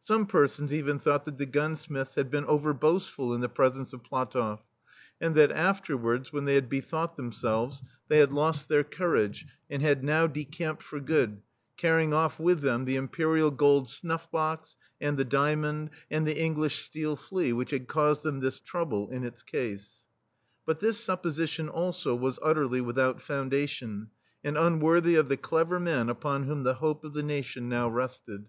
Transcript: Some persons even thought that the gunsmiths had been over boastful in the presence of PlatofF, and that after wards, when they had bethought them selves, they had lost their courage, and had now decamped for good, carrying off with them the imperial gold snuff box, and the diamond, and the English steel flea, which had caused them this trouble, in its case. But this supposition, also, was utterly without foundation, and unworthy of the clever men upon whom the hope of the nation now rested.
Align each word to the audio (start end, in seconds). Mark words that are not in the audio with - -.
Some 0.00 0.24
persons 0.26 0.72
even 0.72 0.98
thought 0.98 1.26
that 1.26 1.36
the 1.36 1.44
gunsmiths 1.44 2.14
had 2.14 2.30
been 2.30 2.46
over 2.46 2.72
boastful 2.72 3.34
in 3.34 3.42
the 3.42 3.48
presence 3.50 3.92
of 3.92 4.02
PlatofF, 4.02 4.60
and 5.20 5.34
that 5.34 5.52
after 5.52 5.98
wards, 5.98 6.32
when 6.32 6.46
they 6.46 6.54
had 6.54 6.70
bethought 6.70 7.18
them 7.18 7.30
selves, 7.30 7.82
they 8.08 8.20
had 8.20 8.32
lost 8.32 8.70
their 8.70 8.82
courage, 8.82 9.44
and 9.68 9.82
had 9.82 10.02
now 10.02 10.26
decamped 10.26 10.82
for 10.82 10.98
good, 10.98 11.42
carrying 11.76 12.14
off 12.14 12.38
with 12.40 12.62
them 12.62 12.86
the 12.86 12.96
imperial 12.96 13.50
gold 13.50 13.90
snuff 13.90 14.30
box, 14.30 14.78
and 14.98 15.18
the 15.18 15.26
diamond, 15.26 15.90
and 16.10 16.26
the 16.26 16.40
English 16.42 16.86
steel 16.86 17.14
flea, 17.14 17.52
which 17.52 17.70
had 17.72 17.86
caused 17.86 18.22
them 18.22 18.40
this 18.40 18.60
trouble, 18.60 19.10
in 19.10 19.24
its 19.24 19.42
case. 19.42 20.06
But 20.64 20.80
this 20.80 20.96
supposition, 21.04 21.68
also, 21.68 22.14
was 22.14 22.38
utterly 22.42 22.80
without 22.80 23.20
foundation, 23.20 24.08
and 24.42 24.56
unworthy 24.56 25.16
of 25.16 25.28
the 25.28 25.36
clever 25.36 25.78
men 25.78 26.08
upon 26.08 26.44
whom 26.44 26.62
the 26.62 26.76
hope 26.76 27.04
of 27.04 27.12
the 27.12 27.22
nation 27.22 27.68
now 27.68 27.90
rested. 27.90 28.46